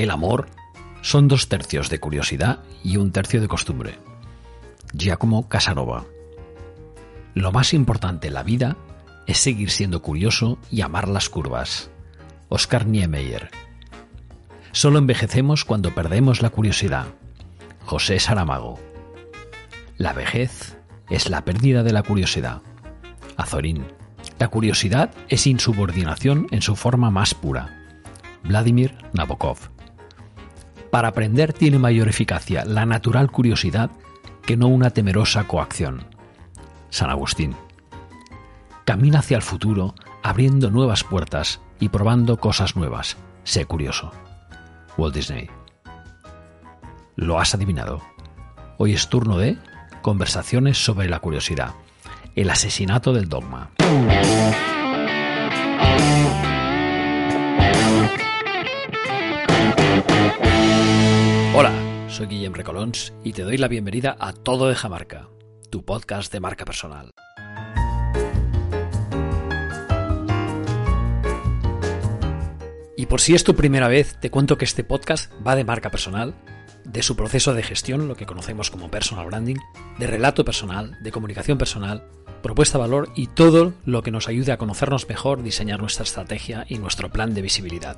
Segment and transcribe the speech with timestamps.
[0.00, 0.46] El amor
[1.02, 3.98] son dos tercios de curiosidad y un tercio de costumbre.
[4.94, 6.06] Giacomo Casanova.
[7.34, 8.78] Lo más importante en la vida
[9.26, 11.90] es seguir siendo curioso y amar las curvas.
[12.48, 13.50] Oscar Niemeyer.
[14.72, 17.08] Solo envejecemos cuando perdemos la curiosidad.
[17.84, 18.80] José Saramago.
[19.98, 20.78] La vejez
[21.10, 22.62] es la pérdida de la curiosidad.
[23.36, 23.84] Azorín.
[24.38, 27.76] La curiosidad es insubordinación en su forma más pura.
[28.42, 29.58] Vladimir Nabokov.
[30.90, 33.90] Para aprender tiene mayor eficacia la natural curiosidad
[34.44, 36.04] que no una temerosa coacción.
[36.90, 37.54] San Agustín.
[38.84, 43.16] Camina hacia el futuro abriendo nuevas puertas y probando cosas nuevas.
[43.44, 44.10] Sé curioso.
[44.96, 45.48] Walt Disney.
[47.14, 48.02] Lo has adivinado.
[48.78, 49.58] Hoy es turno de
[50.02, 51.74] conversaciones sobre la curiosidad.
[52.34, 53.70] El asesinato del dogma.
[62.20, 65.30] Soy Guillem Recolons y te doy la bienvenida a Todo de Jamarca,
[65.70, 67.12] tu podcast de marca personal.
[72.94, 75.90] Y por si es tu primera vez, te cuento que este podcast va de marca
[75.90, 76.34] personal,
[76.84, 79.56] de su proceso de gestión, lo que conocemos como personal branding,
[79.98, 82.04] de relato personal, de comunicación personal,
[82.42, 86.76] propuesta valor y todo lo que nos ayude a conocernos mejor, diseñar nuestra estrategia y
[86.76, 87.96] nuestro plan de visibilidad.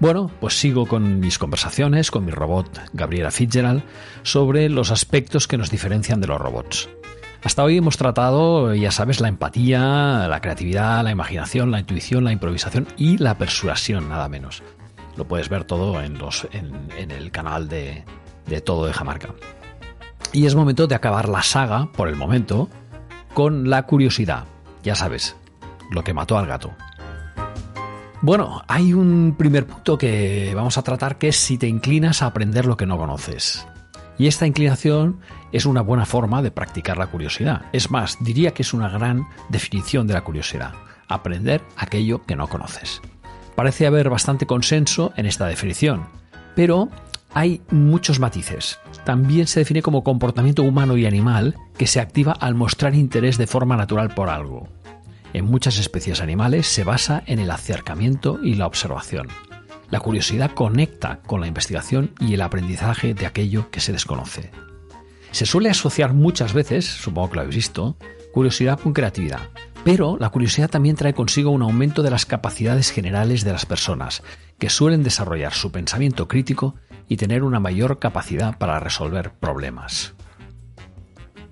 [0.00, 3.82] Bueno, pues sigo con mis conversaciones con mi robot Gabriela Fitzgerald
[4.22, 6.88] sobre los aspectos que nos diferencian de los robots.
[7.44, 12.32] Hasta hoy hemos tratado, ya sabes, la empatía, la creatividad, la imaginación, la intuición, la
[12.32, 14.62] improvisación y la persuasión, nada menos.
[15.16, 16.18] Lo puedes ver todo en,
[17.10, 18.04] el canal de,
[18.46, 19.34] de Todo de Jamarca.
[20.32, 22.70] Y es momento de acabar la saga, por el momento,
[23.34, 24.44] con la curiosidad.
[24.82, 25.36] Ya sabes,
[25.90, 26.72] lo que mató al gato.
[28.22, 32.26] Bueno, hay un primer punto que vamos a tratar que es si te inclinas a
[32.26, 33.66] aprender lo que no conoces.
[34.18, 35.20] Y esta inclinación
[35.52, 37.62] es una buena forma de practicar la curiosidad.
[37.72, 40.74] Es más, diría que es una gran definición de la curiosidad.
[41.08, 43.00] Aprender aquello que no conoces.
[43.54, 46.04] Parece haber bastante consenso en esta definición,
[46.54, 46.90] pero
[47.32, 48.80] hay muchos matices.
[49.06, 53.46] También se define como comportamiento humano y animal que se activa al mostrar interés de
[53.46, 54.68] forma natural por algo
[55.32, 59.28] en muchas especies animales se basa en el acercamiento y la observación.
[59.90, 64.50] La curiosidad conecta con la investigación y el aprendizaje de aquello que se desconoce.
[65.32, 67.96] Se suele asociar muchas veces, supongo que lo habéis visto,
[68.32, 69.40] curiosidad con creatividad,
[69.84, 74.22] pero la curiosidad también trae consigo un aumento de las capacidades generales de las personas,
[74.58, 76.74] que suelen desarrollar su pensamiento crítico
[77.08, 80.14] y tener una mayor capacidad para resolver problemas.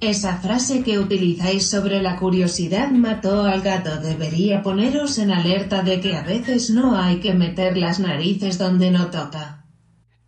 [0.00, 6.00] Esa frase que utilizáis sobre la curiosidad mató al gato debería poneros en alerta de
[6.00, 9.66] que a veces no hay que meter las narices donde no toca.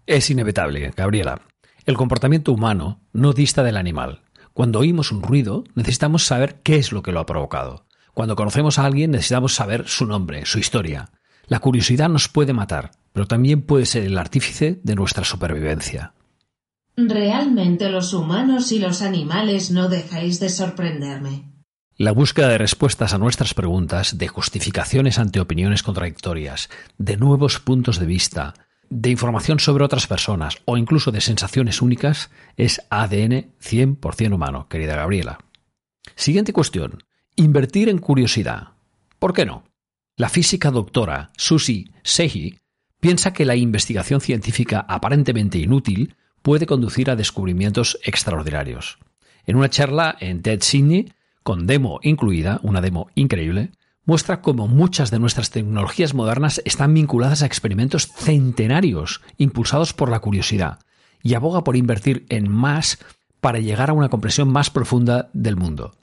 [0.06, 1.42] Es inevitable, Gabriela.
[1.86, 4.22] El comportamiento humano no dista del animal.
[4.54, 7.86] Cuando oímos un ruido, necesitamos saber qué es lo que lo ha provocado.
[8.12, 11.10] Cuando conocemos a alguien, necesitamos saber su nombre, su historia.
[11.46, 16.12] La curiosidad nos puede matar, pero también puede ser el artífice de nuestra supervivencia.
[16.96, 21.50] Realmente los humanos y los animales no dejáis de sorprenderme.
[21.96, 27.98] La búsqueda de respuestas a nuestras preguntas, de justificaciones ante opiniones contradictorias, de nuevos puntos
[27.98, 28.54] de vista,
[28.88, 34.96] de información sobre otras personas o incluso de sensaciones únicas es ADN 100% humano, querida
[34.96, 35.38] Gabriela.
[36.16, 37.04] Siguiente cuestión.
[37.36, 38.68] Invertir en curiosidad.
[39.18, 39.64] ¿Por qué no?
[40.16, 42.58] La física doctora Susie Sehi
[42.98, 48.98] piensa que la investigación científica aparentemente inútil puede conducir a descubrimientos extraordinarios.
[49.46, 53.70] En una charla en TED Sydney, con demo incluida, una demo increíble,
[54.04, 60.20] muestra cómo muchas de nuestras tecnologías modernas están vinculadas a experimentos centenarios impulsados por la
[60.20, 60.80] curiosidad
[61.22, 62.98] y aboga por invertir en más
[63.40, 65.94] para llegar a una comprensión más profunda del mundo.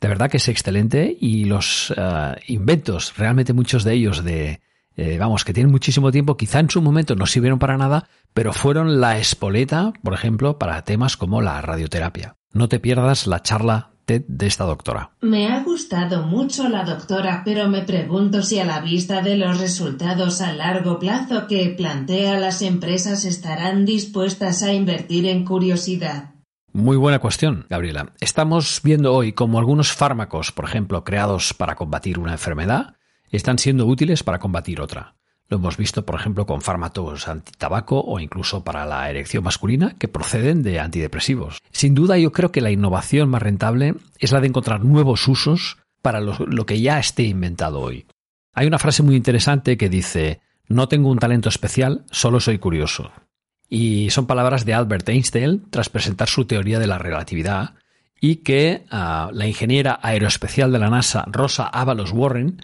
[0.00, 4.60] De verdad que es excelente y los eh, inventos, realmente muchos de ellos de
[4.96, 8.52] eh, vamos, que tienen muchísimo tiempo, quizá en su momento no sirvieron para nada, pero
[8.52, 12.36] fueron la espoleta, por ejemplo, para temas como la radioterapia.
[12.52, 15.10] No te pierdas la charla TED de esta doctora.
[15.20, 19.60] Me ha gustado mucho la doctora, pero me pregunto si a la vista de los
[19.60, 26.36] resultados a largo plazo que plantea las empresas estarán dispuestas a invertir en curiosidad.
[26.72, 28.12] Muy buena cuestión, Gabriela.
[28.20, 32.95] Estamos viendo hoy cómo algunos fármacos, por ejemplo, creados para combatir una enfermedad,
[33.36, 35.14] están siendo útiles para combatir otra.
[35.48, 40.08] Lo hemos visto, por ejemplo, con fármacos antitabaco o incluso para la erección masculina que
[40.08, 41.62] proceden de antidepresivos.
[41.70, 45.78] Sin duda, yo creo que la innovación más rentable es la de encontrar nuevos usos
[46.02, 48.06] para lo, que ya esté inventado hoy.
[48.54, 53.12] Hay una frase muy interesante que dice, no tengo un talento especial, solo soy curioso.
[53.68, 57.74] Y son palabras de Albert Einstein tras presentar su teoría de la relatividad
[58.20, 62.60] y que ah, la ingeniera aeroespecial de la NASA, Rosa Ábalos Warren,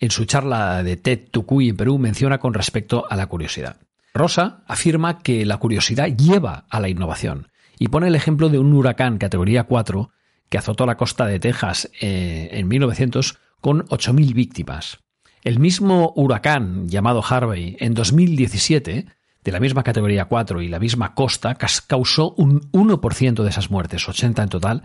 [0.00, 3.76] en su charla de TED Tucuy en Perú menciona con respecto a la curiosidad.
[4.12, 7.48] Rosa afirma que la curiosidad lleva a la innovación
[7.78, 10.10] y pone el ejemplo de un huracán categoría 4
[10.48, 14.98] que azotó la costa de Texas eh, en 1900 con 8.000 víctimas.
[15.42, 19.06] El mismo huracán llamado Harvey en 2017,
[19.42, 21.56] de la misma categoría 4 y la misma costa,
[21.86, 24.82] causó un 1% de esas muertes, 80 en total,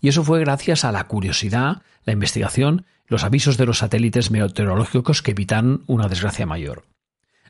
[0.00, 5.22] y eso fue gracias a la curiosidad, la investigación, los avisos de los satélites meteorológicos
[5.22, 6.84] que evitan una desgracia mayor.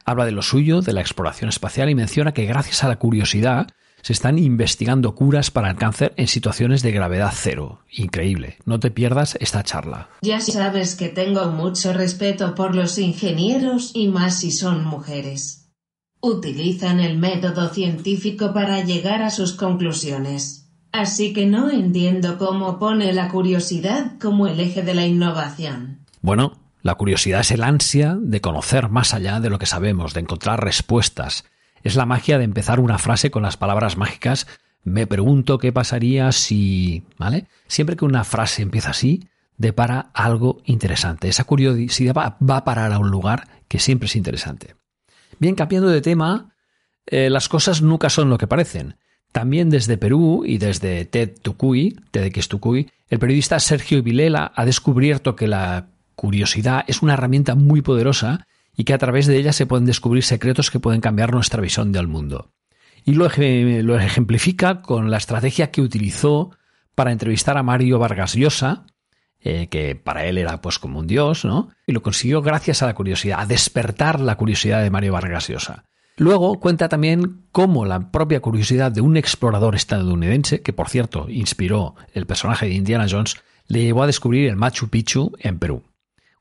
[0.05, 3.69] Habla de lo suyo, de la exploración espacial y menciona que gracias a la curiosidad
[4.03, 7.81] se están investigando curas para el cáncer en situaciones de gravedad cero.
[7.91, 8.57] Increíble.
[8.65, 10.09] No te pierdas esta charla.
[10.23, 15.69] Ya sabes que tengo mucho respeto por los ingenieros y más si son mujeres.
[16.21, 20.58] Utilizan el método científico para llegar a sus conclusiones.
[20.93, 25.99] Así que no entiendo cómo pone la curiosidad como el eje de la innovación.
[26.21, 30.21] Bueno, la curiosidad es el ansia de conocer más allá de lo que sabemos, de
[30.21, 31.45] encontrar respuestas.
[31.83, 34.47] Es la magia de empezar una frase con las palabras mágicas
[34.85, 37.05] me pregunto qué pasaría si...
[37.19, 37.47] ¿Vale?
[37.67, 41.29] Siempre que una frase empieza así, depara algo interesante.
[41.29, 44.77] Esa curiosidad va, a parar a un lugar que siempre es interesante.
[45.39, 46.55] Bien, cambiando de tema,
[47.07, 48.97] eh, las cosas nunca son lo que parecen.
[49.39, 55.37] También desde Perú y desde TED Tucuy, TEDx Tucuy, el periodista Sergio Vilela ha descubierto
[55.37, 59.65] que la curiosidad es una herramienta muy poderosa y que a través de ella se
[59.65, 62.51] pueden descubrir secretos que pueden cambiar nuestra visión del mundo.
[63.05, 66.51] Y lo, ejemplifica con la estrategia que utilizó
[66.97, 68.87] para entrevistar a Mario Vargas Llosa,
[69.39, 71.71] eh, que para él era pues como un dios, ¿no?
[71.87, 75.85] Y lo consiguió gracias a la curiosidad, a despertar la curiosidad de Mario Vargas Llosa.
[76.19, 81.95] Luego cuenta también cómo la propia curiosidad de un explorador estadounidense, que por cierto inspiró
[82.13, 83.37] el personaje de Indiana Jones,
[83.69, 85.85] le llevó a descubrir el Machu Picchu en Perú.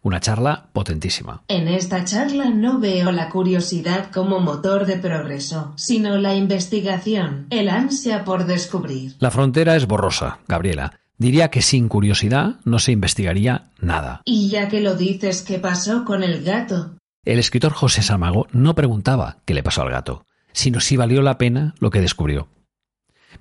[0.01, 1.43] Una charla potentísima.
[1.47, 7.69] En esta charla no veo la curiosidad como motor de progreso, sino la investigación, el
[7.69, 9.15] ansia por descubrir.
[9.19, 10.99] La frontera es borrosa, Gabriela.
[11.19, 14.21] Diría que sin curiosidad no se investigaría nada.
[14.25, 16.97] Y ya que lo dices, ¿qué pasó con el gato?
[17.27, 21.37] El escritor José Samago no preguntaba qué le pasó al gato, sino si valió la
[21.37, 22.47] pena lo que descubrió.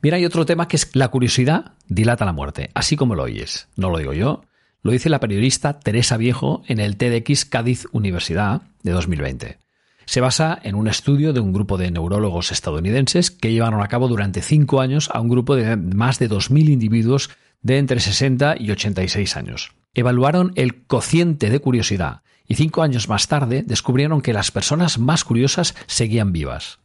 [0.02, 3.68] Mira, hay otro tema que es la curiosidad dilata la muerte, así como lo oyes.
[3.76, 4.42] No lo digo yo,
[4.82, 9.58] lo dice la periodista Teresa Viejo en el TEDx Cádiz Universidad de 2020.
[10.04, 14.08] Se basa en un estudio de un grupo de neurólogos estadounidenses que llevaron a cabo
[14.08, 17.30] durante cinco años a un grupo de más de 2.000 individuos
[17.62, 19.74] de entre 60 y 86 años.
[19.94, 25.24] Evaluaron el cociente de curiosidad y cinco años más tarde descubrieron que las personas más
[25.24, 26.78] curiosas seguían vivas.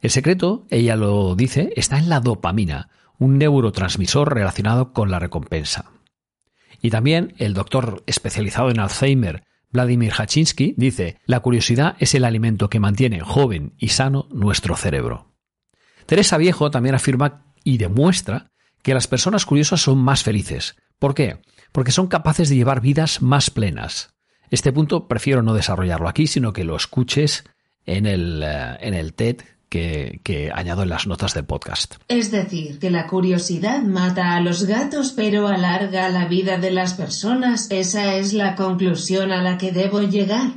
[0.00, 5.92] El secreto, ella lo dice, está en la dopamina, un neurotransmisor relacionado con la recompensa.
[6.80, 12.68] Y también el doctor especializado en Alzheimer, Vladimir Hachinsky, dice, la curiosidad es el alimento
[12.68, 15.32] que mantiene joven y sano nuestro cerebro.
[16.06, 18.50] Teresa Viejo también afirma y demuestra
[18.82, 20.74] que las personas curiosas son más felices.
[20.98, 21.40] ¿Por qué?
[21.70, 24.12] Porque son capaces de llevar vidas más plenas.
[24.52, 27.44] Este punto prefiero no desarrollarlo aquí, sino que lo escuches
[27.86, 29.38] en el, eh, en el TED
[29.70, 31.94] que, que, añado en las notas del podcast.
[32.08, 36.92] Es decir, que la curiosidad mata a los gatos pero alarga la vida de las
[36.92, 37.70] personas.
[37.70, 40.50] ¿Esa es la conclusión a la que debo llegar?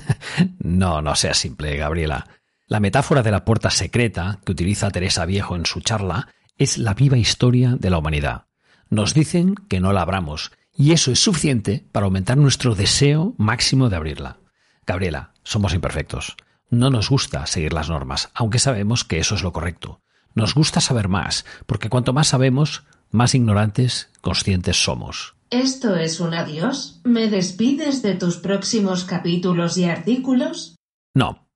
[0.58, 2.26] no, no sea simple, Gabriela.
[2.66, 6.94] La metáfora de la puerta secreta que utiliza Teresa Viejo en su charla es la
[6.94, 8.46] viva historia de la humanidad.
[8.88, 13.88] Nos dicen que no la abramos y eso es suficiente para aumentar nuestro deseo máximo
[13.88, 14.38] de abrirla.
[14.86, 16.36] Gabriela, somos imperfectos.
[16.70, 20.00] No nos gusta seguir las normas, aunque sabemos que eso es lo correcto.
[20.34, 25.36] Nos gusta saber más, porque cuanto más sabemos, más ignorantes, conscientes somos.
[25.50, 27.00] ¿Esto es un adiós?
[27.04, 30.74] ¿Me despides de tus próximos capítulos y artículos?
[31.14, 31.46] No.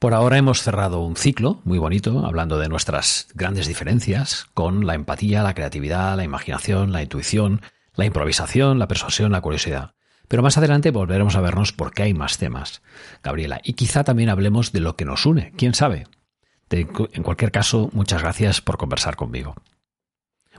[0.00, 4.94] Por ahora hemos cerrado un ciclo muy bonito, hablando de nuestras grandes diferencias, con la
[4.94, 7.60] empatía, la creatividad, la imaginación, la intuición,
[7.98, 9.94] la improvisación, la persuasión, la curiosidad.
[10.28, 12.80] Pero más adelante volveremos a vernos porque hay más temas,
[13.22, 16.06] Gabriela, y quizá también hablemos de lo que nos une, quién sabe.
[16.70, 19.54] en cualquier caso, muchas gracias por conversar conmigo.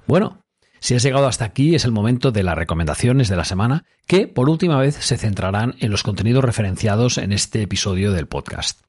[0.05, 0.43] Bueno,
[0.79, 4.27] si has llegado hasta aquí es el momento de las recomendaciones de la semana que
[4.27, 8.81] por última vez se centrarán en los contenidos referenciados en este episodio del podcast.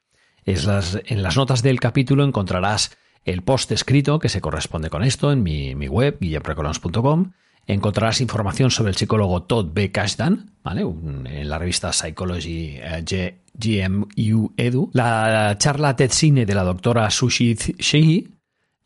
[0.45, 5.43] en las notas del capítulo encontrarás el post escrito que se corresponde con esto en
[5.43, 7.33] mi, web, guillemprecolons.com.
[7.71, 9.93] Encontrarás información sobre el psicólogo Todd B.
[9.93, 10.81] Kashdan, ¿vale?
[10.83, 17.55] en la revista Psychology eh, GMU Edu, la charla TED Cine de la doctora Sushi
[17.55, 18.29] Shehi,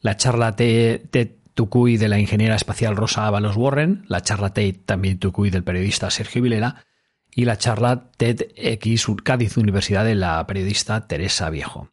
[0.00, 5.18] la charla TED Tucuy de la ingeniera espacial Rosa Ábalos Warren, la charla TED también
[5.18, 6.84] Tucuy del periodista Sergio Vilera
[7.30, 11.88] y la charla TEDx Cádiz Universidad de la periodista Teresa Viejo.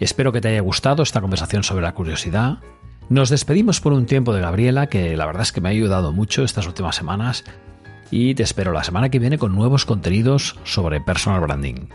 [0.00, 2.60] Espero que te haya gustado esta conversación sobre la curiosidad.
[3.08, 6.12] Nos despedimos por un tiempo de Gabriela, que la verdad es que me ha ayudado
[6.12, 7.44] mucho estas últimas semanas,
[8.10, 11.86] y te espero la semana que viene con nuevos contenidos sobre personal branding.